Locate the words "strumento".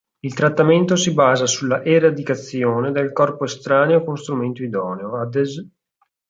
4.17-4.63